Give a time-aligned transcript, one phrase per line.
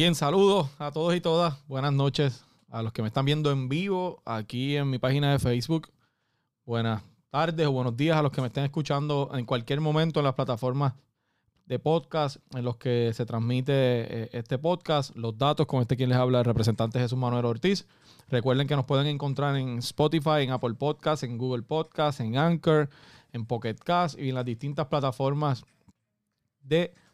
[0.00, 1.58] Bien, saludos a todos y todas.
[1.68, 5.38] Buenas noches a los que me están viendo en vivo aquí en mi página de
[5.38, 5.90] Facebook.
[6.64, 10.24] Buenas tardes o buenos días a los que me estén escuchando en cualquier momento en
[10.24, 10.94] las plataformas
[11.66, 15.14] de podcast en los que se transmite eh, este podcast.
[15.16, 17.86] Los datos con este quien les habla, el representante Jesús Manuel Ortiz.
[18.30, 22.88] Recuerden que nos pueden encontrar en Spotify, en Apple Podcasts, en Google Podcasts, en Anchor,
[23.32, 25.62] en Pocket Cast y en las distintas plataformas
[26.62, 27.09] de podcast.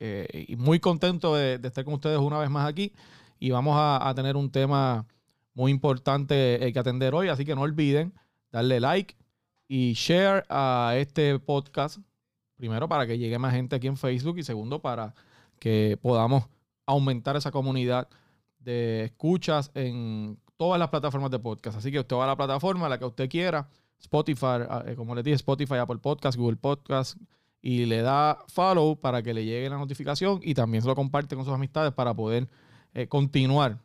[0.00, 2.92] Eh, y muy contento de, estar con ustedes una vez más aquí.
[3.38, 5.06] Y vamos a, tener un tema
[5.54, 7.28] muy importante eh, que atender hoy.
[7.28, 8.14] Así que no olviden
[8.50, 9.16] darle like
[9.68, 11.98] y share a este podcast.
[12.56, 14.38] Primero, para que llegue más gente aquí en Facebook.
[14.38, 15.14] Y segundo, para
[15.58, 16.44] que podamos
[16.86, 18.08] aumentar esa comunidad
[18.60, 21.76] de escuchas en todas las plataformas de podcast.
[21.76, 23.68] Así que usted va a la plataforma, la que usted quiera.
[24.00, 27.18] Spotify, eh, como les dije, Spotify, Apple Podcast, Google Podcast,
[27.60, 31.34] y le da follow para que le llegue la notificación y también se lo comparte
[31.34, 32.48] con sus amistades para poder
[32.94, 33.78] eh, continuar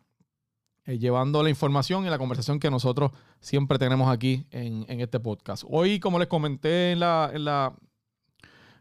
[0.86, 5.64] eh, llevando la información y la conversación que nosotros siempre tenemos aquí en, este podcast.
[5.68, 7.74] Hoy, como les comenté en la,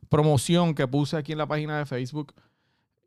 [0.08, 2.34] promoción que puse aquí en la página de Facebook,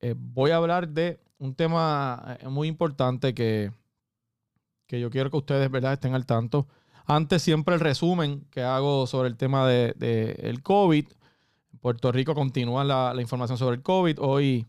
[0.02, 3.72] eh, voy a hablar de un tema muy importante que,
[4.88, 5.94] que yo quiero que ustedes ¿verdad?
[5.94, 6.68] estén al tanto.
[7.06, 11.06] Antes siempre el resumen que hago sobre el tema del de, COVID
[11.86, 14.18] Puerto Rico continúa la, información sobre el COVID.
[14.20, 14.66] Hoy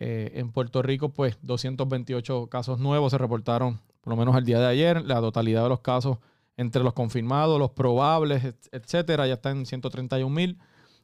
[0.00, 4.58] eh, en Puerto Rico, pues 228 casos nuevos se reportaron, por lo menos el día
[4.58, 5.04] de ayer.
[5.04, 6.18] La totalidad de los casos
[6.56, 10.58] entre los confirmados, los probables, etcétera, ya está en 131 mil.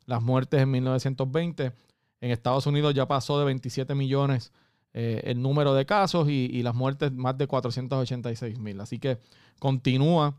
[0.04, 1.74] Las muertes en 1920.
[2.22, 4.52] En Estados Unidos ya pasó de 27 millones
[4.94, 8.80] eh, el número de casos y, y, las muertes más de 486 mil.
[8.80, 9.20] Así que
[9.60, 10.34] continúa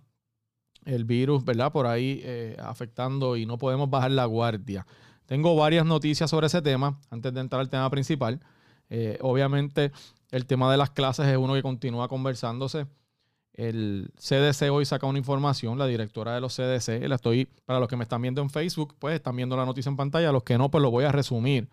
[0.85, 1.71] el virus, ¿verdad?
[1.71, 4.85] Por ahí eh, afectando y no podemos bajar la guardia.
[5.25, 8.39] Tengo varias noticias sobre ese tema antes de entrar al tema principal.
[8.89, 9.91] Eh, obviamente
[10.31, 12.87] el tema de las clases es uno que continúa conversándose.
[13.53, 17.89] El CDC hoy saca una información, la directora de los CDC, la estoy, para los
[17.89, 20.57] que me están viendo en Facebook, pues están viendo la noticia en pantalla, los que
[20.57, 21.69] no, pues lo voy a resumir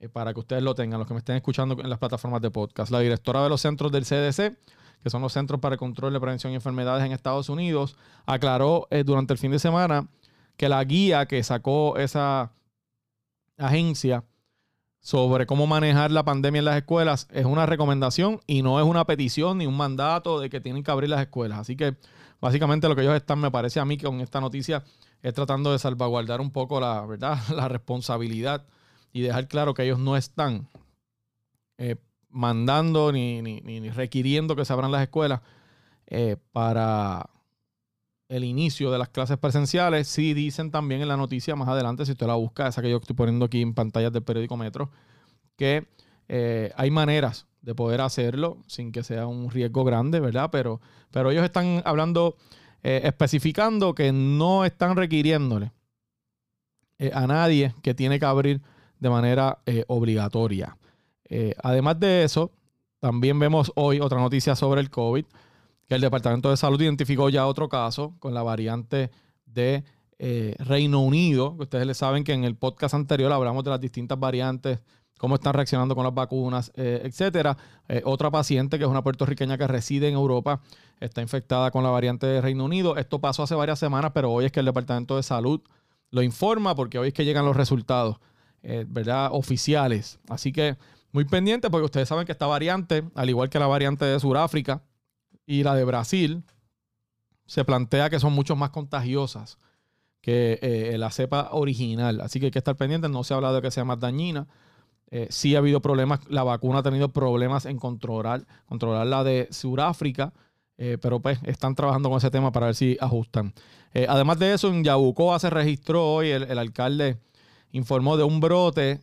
[0.00, 2.50] eh, para que ustedes lo tengan, los que me estén escuchando en las plataformas de
[2.50, 2.92] podcast.
[2.92, 4.56] La directora de los centros del CDC
[5.02, 8.86] que son los Centros para el Control de Prevención y Enfermedades en Estados Unidos, aclaró
[8.90, 10.08] eh, durante el fin de semana
[10.56, 12.52] que la guía que sacó esa
[13.56, 14.24] agencia
[15.00, 19.04] sobre cómo manejar la pandemia en las escuelas es una recomendación y no es una
[19.04, 21.60] petición ni un mandato de que tienen que abrir las escuelas.
[21.60, 21.96] Así que
[22.40, 24.84] básicamente lo que ellos están, me parece a mí, con esta noticia
[25.22, 27.38] es tratando de salvaguardar un poco la, ¿verdad?
[27.54, 28.66] la responsabilidad
[29.12, 30.68] y dejar claro que ellos no están
[31.78, 31.96] eh,
[32.30, 35.40] mandando ni, requiriendo que se abran las escuelas
[36.06, 37.28] eh, para
[38.28, 40.08] el inicio de las clases presenciales.
[40.08, 42.98] Sí dicen también en la noticia más adelante, si usted la busca, esa que yo
[42.98, 44.90] estoy poniendo aquí en pantallas del periódico Metro,
[45.56, 45.88] que
[46.28, 50.50] eh, hay maneras de poder hacerlo sin que sea un riesgo grande, ¿verdad?
[50.52, 52.36] Pero, pero ellos están hablando,
[52.82, 55.72] eh, especificando que no están requiriéndole
[57.12, 58.60] a nadie que tiene que abrir
[58.98, 60.76] de manera obligatoria.
[61.28, 62.52] Eh, además de eso,
[63.00, 65.24] también vemos hoy otra noticia sobre el COVID,
[65.86, 69.10] que el Departamento de Salud identificó ya otro caso con la variante
[69.46, 69.84] de
[70.18, 71.56] eh, Reino Unido.
[71.58, 74.80] Ustedes le saben que en el podcast anterior hablamos de las distintas variantes,
[75.18, 77.56] cómo están reaccionando con las vacunas, eh, etcétera.
[78.04, 80.60] otra paciente que es una puertorriqueña que reside en Europa
[81.00, 82.96] está infectada con la variante de Reino Unido.
[82.96, 85.60] Esto pasó hace varias semanas, pero hoy es que el Departamento de Salud
[86.10, 88.18] lo informa porque hoy es que llegan los resultados,
[88.62, 89.30] ¿verdad?
[89.32, 90.18] Oficiales.
[90.28, 90.76] Así que
[91.12, 94.82] muy pendiente porque ustedes saben que esta variante, al igual que la variante de Sudáfrica
[95.46, 96.44] y la de Brasil,
[97.46, 99.58] se plantea que son mucho más contagiosas
[100.20, 102.20] que eh, la cepa original.
[102.20, 103.10] Así que hay que estar pendientes.
[103.10, 104.46] No se ha hablado de que sea más dañina.
[105.10, 106.20] Eh, sí ha habido problemas.
[106.28, 110.34] La vacuna ha tenido problemas en controlar, controlar la de Sudáfrica.
[110.76, 113.52] Eh, pero pues están trabajando con ese tema para ver si ajustan.
[114.06, 117.18] además de eso, en Yabucoa se registró hoy, el alcalde
[117.72, 119.00] informó de un brote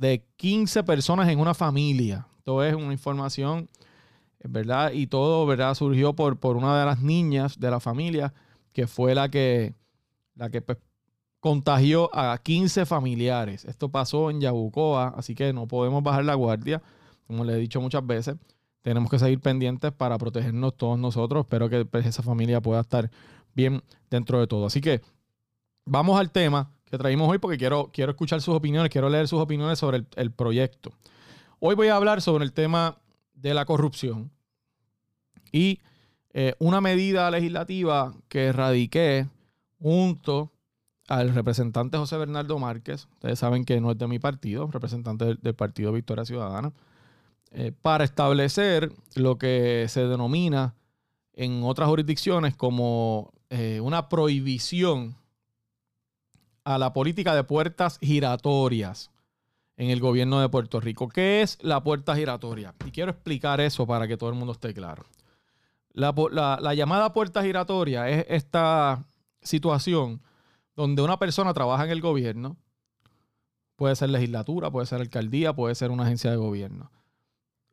[0.00, 2.26] de 15 personas en una familia.
[2.38, 3.68] Esto es una información,
[4.42, 4.92] ¿verdad?
[4.92, 5.74] Y todo, ¿verdad?
[5.74, 8.32] Surgió por, por una de las niñas de la familia,
[8.72, 9.74] que fue la que,
[10.36, 10.78] la que pues,
[11.38, 13.66] contagió a 15 familiares.
[13.66, 16.80] Esto pasó en Yabucoa, así que no podemos bajar la guardia,
[17.26, 18.36] como le he dicho muchas veces.
[18.80, 21.44] Tenemos que seguir pendientes para protegernos todos nosotros.
[21.44, 23.10] Espero que pues, esa familia pueda estar
[23.54, 24.64] bien dentro de todo.
[24.64, 25.02] Así que
[25.84, 29.40] vamos al tema que traímos hoy porque quiero, quiero escuchar sus opiniones, quiero leer sus
[29.40, 30.92] opiniones sobre el, proyecto.
[31.60, 32.98] Hoy voy a hablar sobre el tema
[33.34, 34.32] de la corrupción
[35.52, 35.80] y
[36.32, 39.28] eh, una medida legislativa que radiqué
[39.78, 40.50] junto
[41.06, 43.08] al representante José Bernardo Márquez.
[43.14, 46.72] Ustedes saben que no es de mi partido, representante del, Partido Victoria Ciudadana.
[47.52, 50.74] eh, para establecer lo que se denomina
[51.34, 55.16] en otras jurisdicciones como eh, una prohibición
[56.74, 59.10] a la política de puertas giratorias
[59.76, 61.08] en el gobierno de Puerto Rico.
[61.08, 62.74] ¿Qué es la puerta giratoria?
[62.86, 65.04] Y quiero explicar eso para que todo el mundo esté claro.
[65.92, 69.04] La, llamada puerta giratoria es esta
[69.42, 70.20] situación
[70.76, 72.56] donde una persona trabaja en el gobierno,
[73.74, 76.90] puede ser legislatura, puede ser alcaldía, puede ser una agencia de gobierno.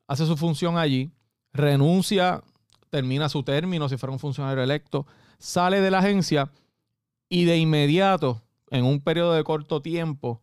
[0.08, 1.12] Hace su función allí,
[1.54, 2.42] renuncia,
[2.90, 5.06] termina su término si fuera un funcionario electo,
[5.38, 6.50] sale de la agencia
[7.30, 10.42] y de inmediato, en un periodo de corto tiempo,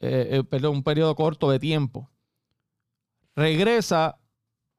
[0.00, 2.10] eh, eh, perdón, un periodo corto de tiempo,
[3.34, 4.18] regresa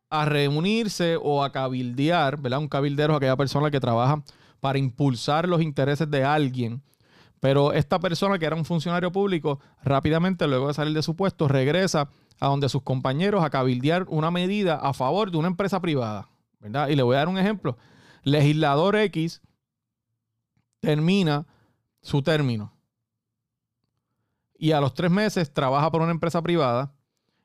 [0.10, 2.60] a reunirse o a cabildear, ¿verdad?
[2.60, 4.24] Un cabildero es aquella persona que trabaja
[4.60, 6.84] para impulsar los intereses de alguien.
[7.40, 11.48] Pero esta persona que era un funcionario público, rápidamente, luego de salir de su puesto,
[11.48, 12.10] regresa
[12.40, 16.30] a donde sus compañeros a cabildear una medida a favor de una empresa privada.
[16.60, 16.88] ¿verdad?
[16.88, 17.78] Y le voy a dar un ejemplo.
[18.24, 19.42] Legislador X
[20.80, 21.46] termina
[22.04, 22.72] su término
[24.56, 26.94] y a los tres meses trabaja por una empresa privada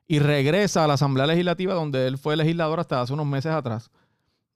[0.07, 3.89] y regresa a la Asamblea Legislativa donde él fue legislador hasta hace unos meses atrás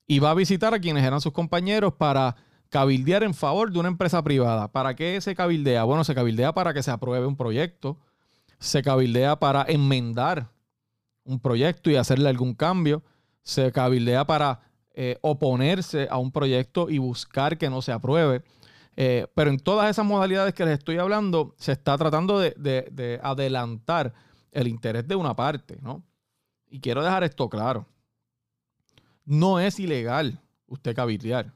[0.08, 2.36] y va a visitar a quienes eran sus compañeros para
[2.70, 4.72] cabildear en favor de una empresa privada.
[4.72, 5.84] ¿Para qué se cabildea?
[5.84, 7.98] Bueno, se cabildea para que se apruebe un proyecto,
[8.60, 10.50] se cabildea para enmendar
[11.24, 13.04] un proyecto y hacerle algún cambio,
[13.42, 14.62] se cabildea para
[14.94, 18.44] eh, oponerse a un proyecto y buscar que no se apruebe.
[18.96, 24.14] Eh, pero en todas esas modalidades que les estoy hablando, se está tratando de adelantar
[24.52, 26.04] el interés de una parte, ¿no?
[26.70, 27.88] Y quiero dejar esto claro.
[29.26, 31.54] No es ilegal usted cabildear.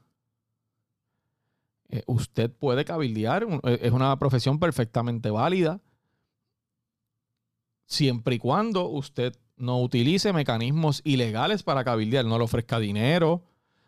[1.89, 5.79] Eh, usted puede cabildear, eh, es una profesión perfectamente válida,
[7.85, 13.43] siempre y cuando usted no utilice mecanismos ilegales para cabildear, no le ofrezca dinero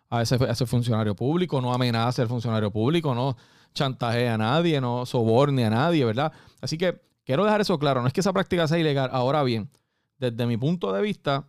[0.10, 3.38] a ese, a ese funcionario público, no amenace al funcionario público, no
[3.74, 6.32] chantaje a nadie, no soborne a nadie, ¿verdad?
[6.62, 9.12] Así que Quiero dejar eso claro, no es que esa práctica sea ilegal.
[9.14, 9.70] Ahora bien,
[10.18, 11.46] desde mi punto de vista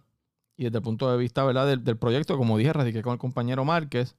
[0.55, 1.75] y desde el punto de vista ¿verdad?
[1.75, 4.15] Del, proyecto, como dije, radiqué con el compañero Márquez,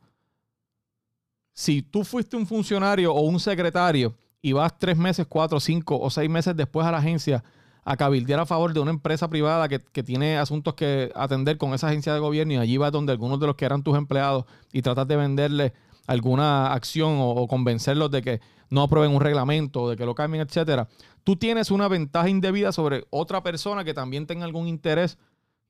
[1.54, 6.10] si tú fuiste un funcionario o un secretario y vas tres meses, cuatro, cinco o
[6.10, 7.44] seis meses después a la agencia
[7.84, 11.74] a cabildear a favor de una empresa privada que, que, tiene asuntos que atender con
[11.74, 14.46] esa agencia de gobierno y allí vas donde algunos de los que eran tus empleados
[14.72, 15.74] y tratas de venderle
[16.08, 20.88] alguna acción o, convencerlos de que no aprueben un reglamento, de que lo cambien, etcétera,
[21.24, 25.18] tú tienes una ventaja indebida sobre otra persona que también tenga algún interés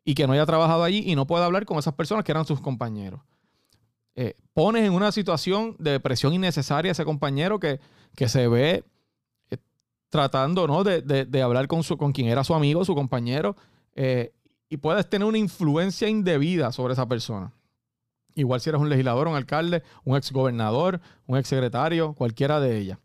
[0.03, 2.45] y que no haya trabajado allí y no pueda hablar con esas personas que eran
[2.45, 3.21] sus compañeros.
[4.15, 7.79] Eh, pones en una situación de presión innecesaria a ese compañero que,
[8.15, 8.83] que se ve
[10.11, 10.83] tratando ¿no?
[10.83, 13.55] de, hablar con, su, con quien era su amigo, su compañero,
[13.95, 14.33] eh,
[14.69, 17.51] y puedes tener una influencia indebida sobre esa persona.
[18.35, 22.99] Igual si eres un legislador, un alcalde, un exgobernador, un exsecretario, cualquiera de ellas.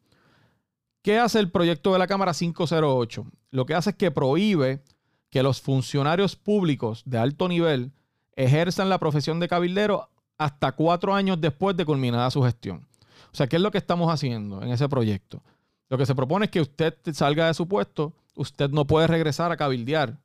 [1.02, 3.24] ¿Qué hace el proyecto de la Cámara 508?
[3.52, 4.82] Lo que hace es que prohíbe
[5.30, 7.92] que los funcionarios públicos de alto nivel
[8.34, 12.86] ejerzan la profesión de cabildero hasta cuatro años después de culminada su gestión.
[13.32, 15.42] O sea, ¿qué es lo que estamos haciendo en ese proyecto?
[15.88, 19.52] Lo que se propone es que usted salga de su puesto, usted no puede regresar
[19.52, 20.18] a cabildear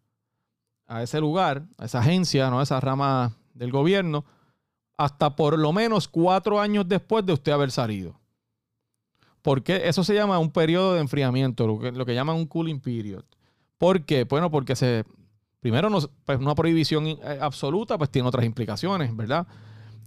[0.87, 2.59] a ese lugar, a esa agencia, ¿no?
[2.59, 4.25] a esa rama del gobierno,
[4.97, 8.19] hasta por lo menos cuatro años después de usted haber salido.
[9.41, 13.23] Porque eso se llama un periodo de enfriamiento, lo que, llaman un cooling period.
[13.77, 14.25] ¿Por qué?
[14.25, 14.75] Bueno, porque
[15.59, 19.47] primero no, pues una prohibición eh, absoluta pues tiene otras implicaciones, ¿verdad?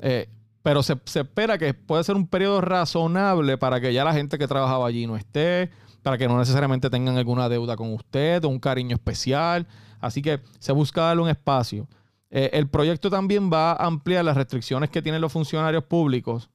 [0.00, 0.28] Eh,
[0.64, 4.48] pero se, espera que puede ser un periodo razonable para que ya la gente que
[4.48, 5.70] trabajaba allí no esté,
[6.02, 9.66] para que no necesariamente tengan alguna deuda con usted o un cariño especial.
[10.00, 11.86] Así que se busca darle un espacio.
[12.30, 16.48] Eh, el proyecto también va a ampliar las restricciones que tienen los funcionarios públicos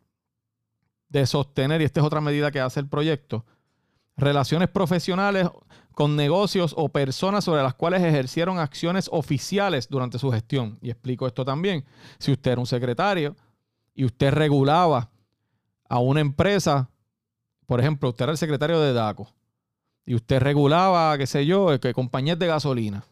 [1.09, 3.45] de sostener, y esta es otra medida que hace el proyecto,
[4.17, 5.49] relaciones profesionales
[5.91, 10.79] con negocios o personas sobre las cuales ejercieron acciones oficiales durante su gestión.
[10.81, 11.85] Y explico esto también.
[12.17, 13.35] Si usted era un secretario
[13.99, 15.09] y usted regulaba
[15.89, 16.89] a una empresa,
[17.65, 19.27] por ejemplo, usted era el secretario de DACO
[20.05, 23.03] y usted regulaba, qué sé yo, que compañías de gasolina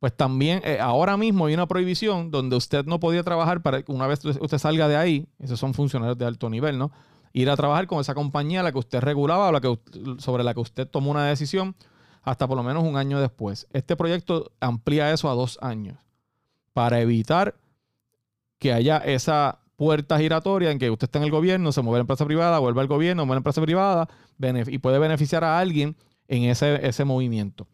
[0.00, 4.08] pues también eh, ahora mismo hay una prohibición donde usted no podía trabajar para una
[4.08, 6.90] vez usted salga de ahí, esos son funcionarios de alto nivel, ¿no?
[7.32, 9.78] Ir a trabajar con esa compañía a la que usted regulaba la que,
[10.18, 11.76] sobre la que usted tomó una decisión
[12.22, 13.68] hasta por lo menos un año después.
[13.72, 15.96] Este proyecto amplía eso a dos años
[16.74, 17.54] para evitar
[18.58, 21.98] que haya esa puerta giratoria en que usted está en el gobierno, se mueve a
[21.98, 24.08] la empresa privada, vuelve al gobierno, mueve a la empresa privada
[24.66, 25.96] y puede beneficiar a alguien
[26.28, 27.66] en ese, ese movimiento.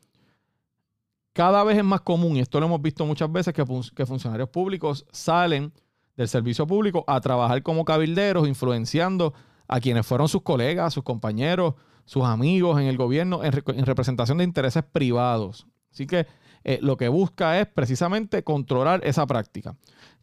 [1.32, 5.06] cada vez es más común, y esto lo hemos visto muchas veces, que, funcionarios públicos
[5.12, 5.72] salen
[6.16, 9.32] del servicio público a trabajar como cabilderos, influenciando
[9.68, 14.44] a quienes fueron sus colegas, sus compañeros, sus amigos en el gobierno en, representación de
[14.44, 15.66] intereses privados.
[15.92, 16.26] Así que
[16.64, 19.76] eh, lo que busca es precisamente controlar esa práctica.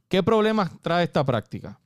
[0.07, 1.79] ¿Qué problemas trae esta práctica?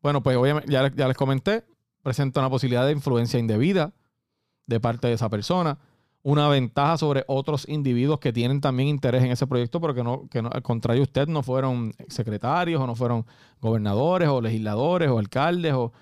[0.00, 1.64] Bueno, pues obviamente ya, les comenté,
[2.02, 3.92] presenta una posibilidad de influencia indebida
[4.66, 5.78] de parte de esa persona,
[6.22, 10.28] una ventaja sobre otros individuos que tienen también interés en ese proyecto, pero que, no,
[10.28, 13.24] que al contrario usted no fueron secretarios o no fueron
[13.60, 15.92] gobernadores o legisladores o alcaldes o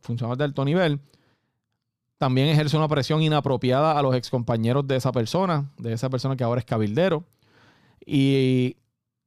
[0.00, 1.00] funcionarios de alto nivel.
[2.18, 6.44] También ejerce una presión inapropiada a los excompañeros de esa persona, de esa persona que
[6.44, 7.24] ahora es cabildero.
[8.04, 8.76] Y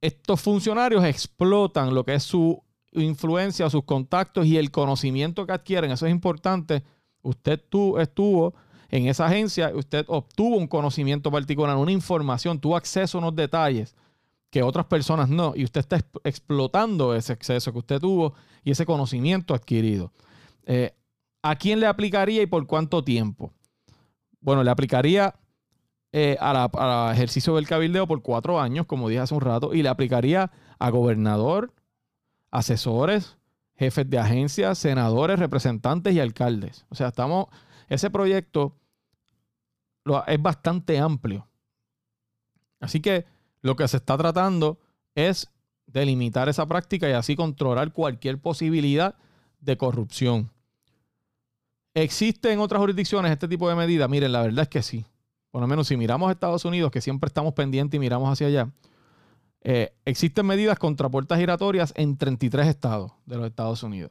[0.04, 5.92] estos funcionarios explotan lo que es su influencia, sus contactos y el conocimiento que adquieren.
[5.92, 6.84] Eso es importante.
[7.22, 8.54] Usted tú, estuvo
[8.90, 13.96] en esa agencia, usted obtuvo un conocimiento particular, una información, tuvo acceso a unos detalles
[14.50, 15.54] que otras personas no.
[15.56, 20.12] Y usted está explotando ese acceso que usted tuvo y ese conocimiento adquirido.
[20.66, 20.94] Eh,
[21.42, 23.54] ¿A quién le aplicaría y por cuánto tiempo?
[24.42, 25.34] Bueno, le aplicaría
[26.16, 29.90] eh, al ejercicio del cabildeo por cuatro años, como dije hace un rato, y le
[29.90, 31.74] aplicaría a gobernador,
[32.52, 33.38] asesores,
[33.76, 36.86] jefes de agencias, senadores, representantes y alcaldes.
[36.90, 37.48] O sea, estamos,
[37.90, 38.76] ese proyecto
[40.28, 41.48] es bastante amplio.
[42.80, 43.26] Así que
[43.62, 44.78] lo que se está tratando
[45.16, 45.52] es
[45.88, 49.16] delimitar esa práctica y así controlar cualquier posibilidad
[49.62, 50.52] de corrupción.
[51.96, 54.08] ¿Existe en otras jurisdicciones este tipo de medidas?
[54.10, 55.06] Miren, la verdad es que sí.
[55.54, 58.48] Por lo menos si miramos a Estados Unidos, que siempre estamos pendientes y miramos hacia
[58.48, 58.72] allá,
[59.62, 64.10] eh, existen medidas contra puertas giratorias en 33 estados de los Estados Unidos.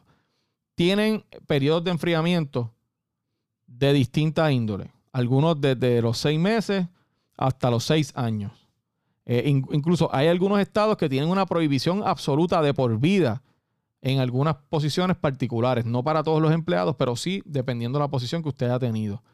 [0.76, 2.72] Tienen periodos de enfriamiento
[3.66, 4.92] de distinta índole.
[5.11, 6.87] Algunos desde los seis meses
[7.37, 8.52] hasta los seis años.
[9.26, 13.42] Eh, incluso hay algunos estados que tienen una prohibición absoluta de por vida
[14.00, 18.44] en algunas posiciones particulares, no para todos los empleados, pero sí dependiendo de la posición
[18.44, 19.25] que usted ha tenido.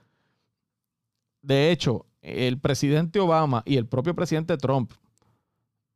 [1.42, 4.92] De hecho, el presidente Obama y el propio presidente Trump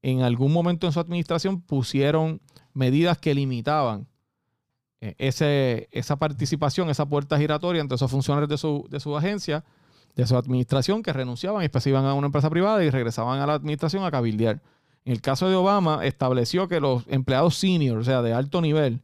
[0.03, 2.41] en algún momento en su administración pusieron
[2.75, 4.09] medidas que limitaban
[5.01, 9.65] eh, ese, esa participación, esa puerta giratoria entre esos funcionarios de su, de su agencia,
[10.17, 13.47] de su administración, que renunciaban y después iban a una empresa privada y regresaban a
[13.47, 14.61] la administración a cabildear.
[15.05, 19.03] En el caso de Obama, estableció que los empleados senior, o sea, de alto nivel,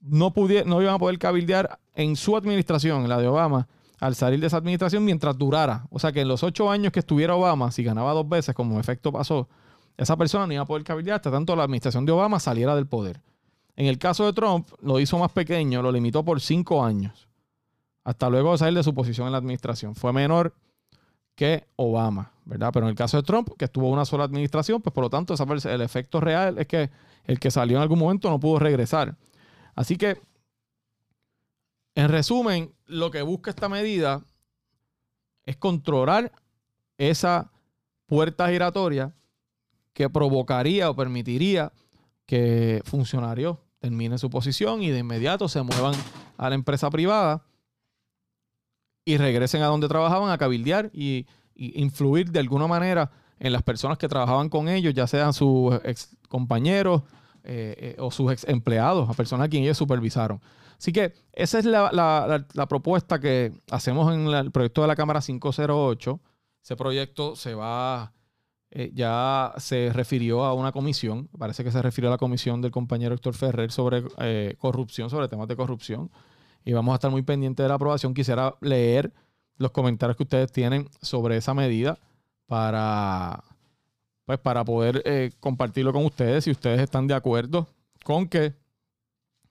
[0.00, 0.32] no,
[0.66, 3.68] no iban a poder cabildear en su administración, en la de Obama,
[4.02, 5.86] al salir de esa administración mientras durara.
[5.88, 8.80] O sea que en los ocho años que estuviera Obama, si ganaba dos veces, como
[8.80, 9.48] efecto pasó,
[9.96, 12.88] esa persona no iba a poder cabildear hasta tanto la administración de Obama saliera del
[12.88, 13.20] poder.
[13.76, 17.28] En el caso de Trump, lo hizo más pequeño, lo limitó por cinco años,
[18.02, 19.94] hasta luego de salir de su posición en la administración.
[19.94, 20.52] Fue menor
[21.36, 22.70] que Obama, ¿verdad?
[22.72, 25.32] Pero en el caso de Trump, que estuvo una sola administración, pues por lo tanto,
[25.70, 26.90] el efecto real es que
[27.24, 29.14] el que salió en algún momento no pudo regresar.
[29.76, 30.20] Así que
[31.94, 34.24] en resumen, lo que busca esta medida
[35.44, 36.32] es controlar
[36.98, 37.50] esa
[38.06, 39.14] puerta giratoria
[39.92, 41.72] que provocaría o permitiría
[42.26, 45.94] que funcionarios terminen su posición y de inmediato se muevan
[46.38, 47.42] a la empresa privada
[49.04, 53.98] y regresen a donde trabajaban a cabildear y, influir de alguna manera en las personas
[53.98, 57.02] que trabajaban con ellos, ya sean sus ex compañeros
[57.44, 60.40] eh, eh, o sus ex empleados, a personas a quienes ellos supervisaron.
[60.82, 66.20] Así que esa es la, propuesta que hacemos en el proyecto de la Cámara 508.
[66.60, 68.12] Ese proyecto se va,
[68.72, 72.72] eh, ya se refirió a una comisión, parece que se refirió a la comisión del
[72.72, 76.10] compañero Héctor Ferrer sobre eh, corrupción, sobre temas de corrupción.
[76.64, 78.12] Y vamos a estar muy pendientes de la aprobación.
[78.12, 79.12] Quisiera leer
[79.58, 81.96] los comentarios que ustedes tienen sobre esa medida
[82.48, 83.44] para,
[84.26, 87.68] pues, para poder eh, compartirlo con ustedes si ustedes están de acuerdo
[88.02, 88.54] con que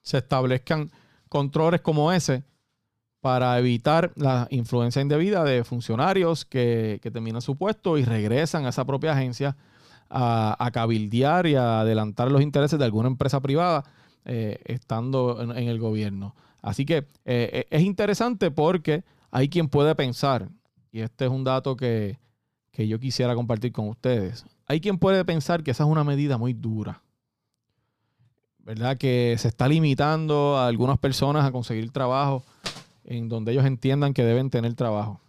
[0.02, 0.90] se establezcan
[1.32, 2.44] controles como ese
[3.22, 8.84] para evitar la influencia indebida de funcionarios que, terminan su puesto y regresan a esa
[8.84, 9.56] propia agencia
[10.10, 13.82] a, cabildear y a adelantar los intereses de alguna empresa privada
[14.26, 16.34] eh, estando en, el gobierno.
[16.60, 20.50] Así que eh, eh, es interesante porque hay quien puede pensar,
[20.90, 22.18] y este es un dato que,
[22.72, 26.36] que yo quisiera compartir con ustedes, hay quien puede pensar que esa es una medida
[26.36, 27.00] muy dura
[28.64, 28.96] ¿verdad?
[28.96, 32.44] Que se está limitando a algunas personas a conseguir trabajo
[33.04, 35.20] en donde ellos entiendan que deben tener trabajo.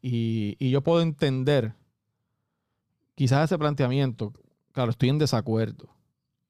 [0.00, 1.74] Y, yo puedo entender
[3.14, 4.32] quizás ese planteamiento,
[4.72, 5.88] claro, estoy en desacuerdo.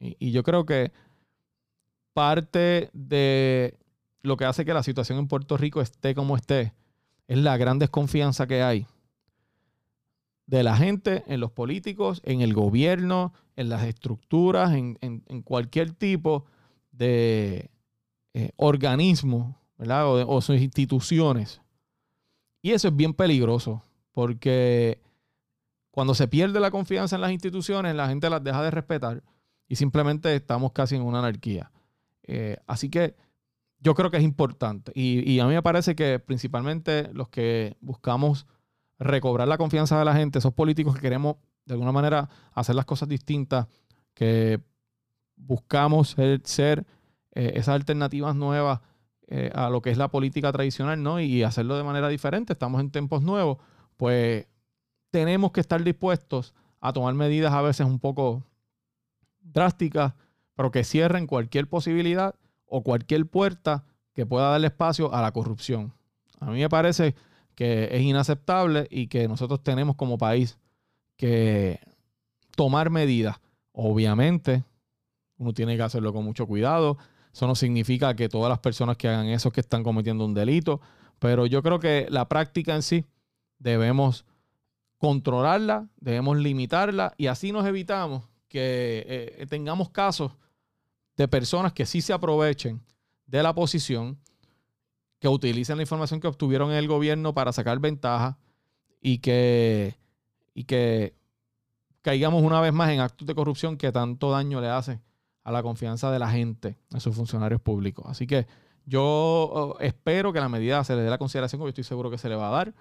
[0.00, 0.92] Y, y, yo creo que
[2.12, 3.78] parte de
[4.22, 6.75] lo que hace que la situación en Puerto Rico esté como esté
[7.26, 8.87] es la gran desconfianza que hay
[10.48, 16.44] de la gente, en los políticos, en el gobierno, en las estructuras, en, cualquier tipo
[16.92, 17.72] de
[18.32, 20.06] eh, organismo, ¿verdad?
[20.06, 21.60] O, sus instituciones.
[22.62, 25.00] Y eso es bien peligroso, porque
[25.90, 29.24] cuando se pierde la confianza en las instituciones, la gente las deja de respetar
[29.66, 31.72] y simplemente estamos casi en una anarquía.
[32.22, 33.16] Eh, así que
[33.80, 34.92] yo creo que es importante.
[34.94, 38.46] y, a mí me parece que principalmente los que buscamos
[39.00, 41.36] recobrar la confianza de la gente, esos políticos que queremos
[41.68, 43.66] de alguna manera hacer las cosas distintas,
[44.14, 44.60] que
[45.37, 46.87] buscamos ser,
[47.34, 48.80] eh, esas alternativas nuevas
[49.28, 51.20] eh, a lo que es la política tradicional, ¿no?
[51.20, 52.54] Y hacerlo de manera diferente.
[52.54, 53.58] Estamos en tiempos nuevos,
[53.98, 54.46] pues
[55.10, 58.42] tenemos que estar dispuestos a tomar medidas a veces un poco
[59.40, 60.14] drásticas,
[60.54, 62.34] pero que cierren cualquier posibilidad
[62.64, 63.84] o cualquier puerta
[64.14, 65.92] que pueda darle espacio a la corrupción.
[66.40, 67.14] A mí me parece
[67.54, 70.58] que es inaceptable y que nosotros tenemos como país
[71.18, 71.80] que
[72.56, 73.37] tomar medidas.
[73.72, 74.64] Obviamente,
[75.37, 76.96] uno tiene que hacerlo con mucho cuidado.
[77.30, 80.80] Eso no significa que todas las personas que hagan eso que están cometiendo un delito,
[81.18, 83.04] pero yo creo que la práctica en sí
[83.58, 84.25] debemos
[84.96, 90.32] controlarla, debemos limitarla y así nos evitamos que eh, tengamos casos
[91.16, 92.80] de personas que sí se aprovechen
[93.26, 94.18] de la posición
[95.20, 98.38] que utilicen la información que obtuvieron en el gobierno para sacar ventaja
[99.00, 99.96] y que,
[100.58, 101.14] y que
[102.02, 105.00] caigamos una vez más en actos de corrupción que tanto daño le hacen
[105.44, 108.04] a la confianza de la gente, a sus funcionarios públicos.
[108.08, 108.49] Así que
[108.84, 112.18] yo oh, espero que la medida se le dé la consideración, porque estoy seguro que
[112.18, 112.75] se le va a dar.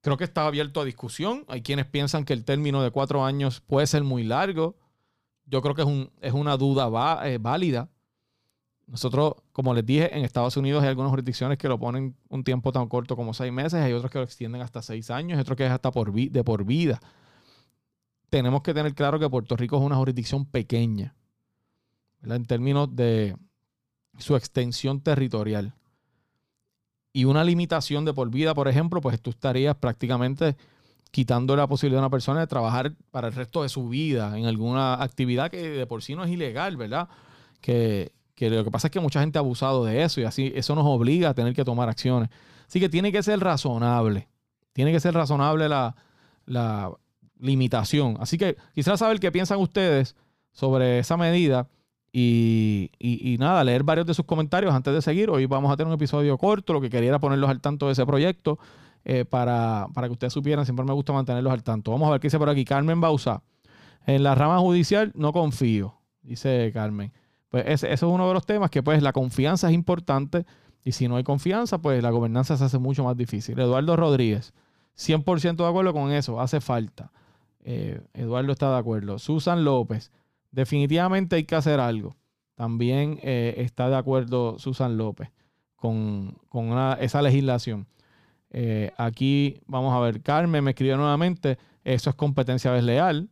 [0.00, 1.44] Creo que está abierto a discusión.
[1.48, 4.76] Hay quienes piensan que el término de cuatro años puede ser muy largo.
[5.46, 6.88] Yo creo que es, un, es una duda
[7.28, 7.88] eh, válida.
[8.90, 12.72] Nosotros, como les dije, en Estados Unidos hay algunas jurisdicciones que lo ponen un tiempo
[12.72, 15.56] tan corto como seis meses, hay otros que lo extienden hasta seis años, hay otros
[15.56, 17.00] que es hasta por de por vida.
[18.30, 21.14] Tenemos que tener claro que Puerto Rico es una jurisdicción pequeña,
[22.24, 23.36] en términos de
[24.18, 25.72] su extensión territorial.
[27.12, 30.56] Y una limitación de por vida, por ejemplo, pues tú estarías prácticamente
[31.12, 34.46] quitando la posibilidad a una persona de trabajar para el resto de su vida en
[34.46, 37.08] alguna actividad que de por sí no es ilegal, ¿verdad?
[37.60, 40.50] Que, que lo que pasa es que mucha gente ha abusado de eso y así
[40.54, 42.30] eso nos obliga a tener que tomar acciones.
[42.66, 44.28] Así que tiene que ser razonable.
[44.72, 45.94] Tiene que ser razonable la,
[47.38, 48.16] limitación.
[48.18, 50.16] Así que quisiera saber qué piensan ustedes
[50.52, 51.68] sobre esa medida
[52.12, 55.28] y, nada, leer varios de sus comentarios antes de seguir.
[55.28, 57.92] Hoy vamos a tener un episodio corto, lo que quería era ponerlos al tanto de
[57.92, 58.58] ese proyecto
[59.04, 60.64] eh, para, para, que ustedes supieran.
[60.64, 61.90] Siempre me gusta mantenerlos al tanto.
[61.90, 62.64] Vamos a ver qué dice por aquí.
[62.64, 63.42] Carmen Bausa.
[64.06, 67.12] En la rama judicial no confío, dice Carmen.
[67.50, 70.46] Pues ese, es uno de los temas que pues la confianza es importante
[70.84, 73.58] y si no hay confianza, pues la gobernanza se hace mucho más difícil.
[73.58, 74.54] Eduardo Rodríguez,
[74.96, 77.10] 100% de acuerdo con eso, hace falta.
[77.62, 79.18] Eh, Eduardo está de acuerdo.
[79.18, 80.10] Susan López,
[80.52, 82.16] definitivamente hay que hacer algo.
[82.54, 85.30] También eh, está de acuerdo Susan López
[85.74, 86.36] con,
[87.00, 87.86] esa legislación.
[88.50, 93.28] Eh, aquí vamos a ver, Carmen me escribió nuevamente, eso es competencia desleal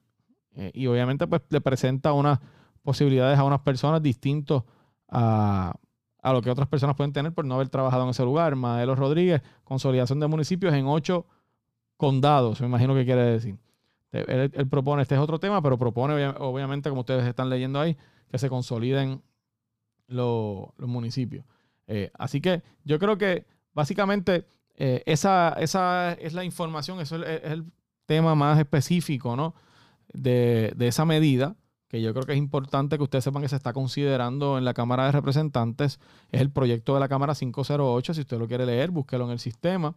[0.72, 2.40] y obviamente pues le presenta una
[2.88, 4.62] posibilidades a unas personas distintos
[5.09, 5.79] a,
[6.24, 8.57] lo que otras personas pueden tener por no haber trabajado en ese lugar.
[8.57, 11.27] Maelo Rodríguez, consolidación de municipios en ocho
[11.98, 13.59] condados, me imagino que quiere decir.
[14.11, 17.94] Él, propone, este es otro tema, pero propone, obviamente, como ustedes están leyendo ahí,
[18.31, 19.20] que se consoliden
[20.07, 21.44] los municipios.
[21.88, 24.46] Eh, así que yo creo que básicamente
[24.77, 27.66] eh, esa, esa es la información, eso es, el
[28.07, 29.55] tema más específico ¿no?
[30.14, 31.55] de, de esa medida
[31.88, 34.74] que yo creo que es importante que ustedes sepan que se está considerando en la
[34.74, 35.98] Cámara de Representantes,
[36.31, 38.14] es el proyecto de la Cámara 508.
[38.14, 39.94] Si usted lo quiere leer, búsquelo en el sistema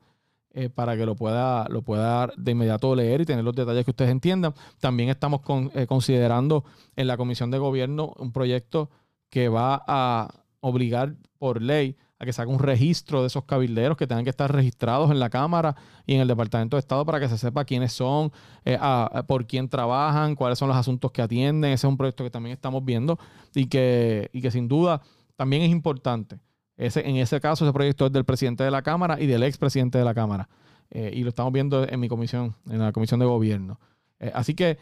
[0.54, 3.92] eh, para que lo pueda, lo pueda de inmediato leer y tener los detalles que
[3.92, 4.54] ustedes entiendan.
[4.80, 5.42] También estamos
[5.74, 6.64] eh, considerando
[6.96, 8.90] en la Comisión de Gobierno un proyecto
[9.30, 10.30] que va a
[10.62, 14.30] obligar por ley a que se haga un registro de esos cabilderos que tengan que
[14.30, 17.66] estar registrados en la Cámara y en el Departamento de Estado para que se sepa
[17.66, 18.32] quiénes son,
[18.64, 18.78] eh,
[19.26, 21.72] por quién trabajan, cuáles son los asuntos que atienden.
[21.72, 23.18] Ese es un proyecto que también estamos viendo
[23.56, 25.02] y que, y que sin duda
[25.36, 26.38] también es importante.
[26.78, 29.98] Ese, en ese caso, ese proyecto es del presidente de la Cámara y del expresidente
[29.98, 30.48] de la Cámara.
[30.92, 33.80] Eh, y lo estamos viendo en mi comisión, en la comisión de gobierno.
[34.20, 34.78] Eh, así que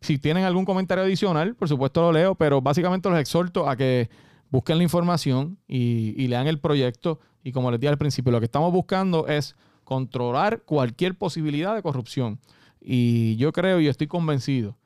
[0.00, 4.08] si tienen algún comentario adicional, por supuesto lo leo, pero básicamente los exhorto a que
[4.52, 7.18] busquen la información y, lean el proyecto.
[7.42, 11.82] Y como les dije al principio, lo que estamos buscando es controlar cualquier posibilidad de
[11.82, 12.38] corrupción.
[12.80, 14.76] Y yo creo y estoy convencido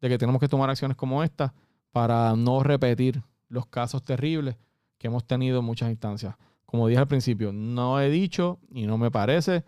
[0.00, 1.52] de que tenemos que tomar acciones como esta
[1.90, 4.56] para no repetir los casos terribles
[4.96, 6.36] que hemos tenido en muchas instancias.
[6.64, 9.64] Como dije al principio, no he dicho y no me parece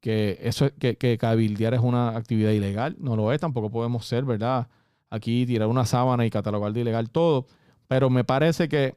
[0.00, 4.24] que eso que, que cabildear es una actividad ilegal, no lo es, tampoco podemos ser,
[4.24, 4.68] ¿verdad?
[5.10, 7.46] Aquí tirar una sábana y catalogar de ilegal todo,
[7.88, 8.96] pero me parece que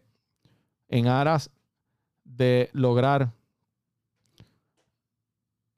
[0.90, 1.50] en aras
[2.24, 3.34] de lograr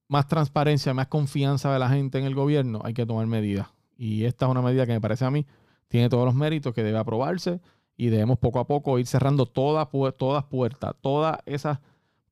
[0.08, 3.67] más transparencia, más confianza de la gente en el gobierno, hay que tomar medidas.
[3.97, 5.45] Y esta es una medida que me parece a mí
[5.88, 7.62] tiene todos los méritos que debe aprobarse
[7.95, 11.80] y debemos poco a poco ir cerrando todas, todas puertas, todas esas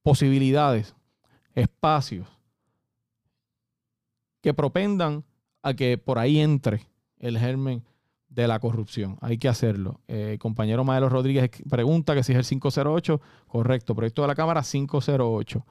[0.01, 0.95] posibilidades,
[1.53, 2.27] espacios
[4.41, 5.23] que propendan
[5.61, 6.87] a que por ahí entre
[7.19, 7.83] el germen
[8.31, 9.17] de la corrupción.
[9.21, 9.99] Hay que hacerlo.
[10.07, 13.21] Eh, compañero Maelo Rodríguez pregunta que si es el 508.
[13.47, 15.65] Correcto, proyecto de la Cámara 508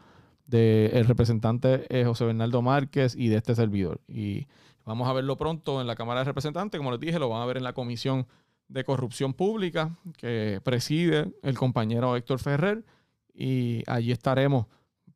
[0.46, 4.00] del representante eh, José Bernardo Márquez y de este servidor.
[4.08, 4.46] Y
[4.84, 6.78] vamos a verlo pronto en la Cámara de Representantes.
[6.78, 8.26] Como les dije, lo van a ver en la Comisión
[8.68, 12.84] de Corrupción Pública que preside el compañero Héctor Ferrer.
[13.32, 14.66] Y allí estaremos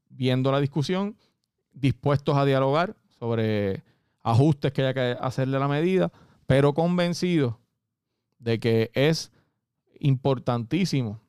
[0.08, 1.16] viendo la discusión,
[1.72, 3.82] dispuestos a dialogar sobre
[4.22, 6.10] ajustes que haya que hacerle a la medida,
[6.46, 7.56] pero convencidos
[8.38, 9.32] de que es
[9.98, 11.20] importantísimo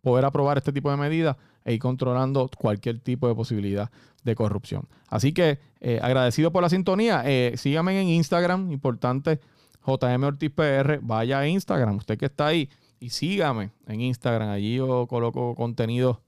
[0.00, 3.90] poder aprobar este tipo de medidas e ir controlando cualquier tipo de posibilidad
[4.22, 4.86] de corrupción.
[5.08, 7.22] Así que eh, agradecido por la sintonía.
[7.24, 9.40] Eh, síganme en Instagram, importante,
[9.86, 10.98] JM Ortiz PR.
[11.02, 14.48] Vaya a Instagram, usted que está ahí, y sígame en Instagram.
[14.50, 16.22] Allí yo coloco contenido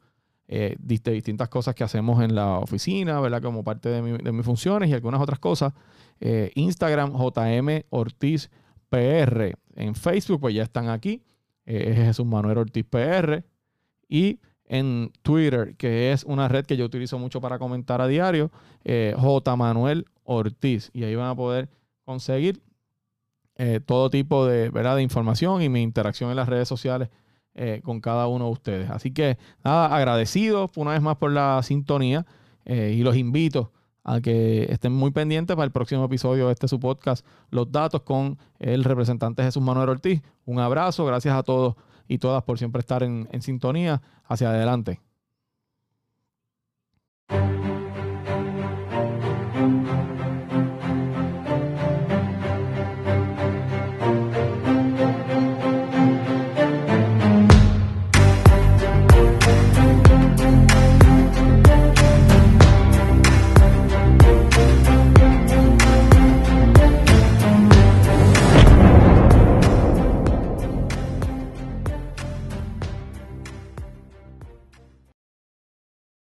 [0.49, 3.43] eh, de distintas cosas que hacemos en la oficina, ¿verdad?
[3.43, 5.73] Como parte de, mis funciones y algunas otras cosas.
[6.21, 8.49] Eh, Instagram, JM Ortiz
[8.89, 9.59] PR.
[9.75, 11.21] En Facebook, pues ya están aquí.
[11.65, 13.43] Eh, es Jesús Manuel Ortiz PR.
[14.09, 18.53] Y en Twitter, que es una red que yo utilizo mucho para comentar a diario,
[18.85, 19.57] J.
[19.57, 20.91] Manuel Ortiz.
[20.93, 21.69] Y ahí van a poder
[22.05, 22.63] conseguir
[23.85, 24.95] todo tipo de, ¿verdad?
[24.97, 27.09] de información y mi interacción en las redes sociales
[27.59, 28.91] eh, con cada uno de ustedes.
[28.91, 32.27] Así que nada, agradecidos una vez más por la sintonía
[32.67, 33.73] eh, y los invito
[34.05, 38.03] a que estén muy pendientes para el próximo episodio de este su podcast, Los Datos
[38.03, 40.21] con el representante Jesús Manuel Ortiz.
[40.45, 44.03] Un abrazo, gracias a todos y todas por siempre estar en, en sintonía.
[44.29, 45.06] Hacia adelante.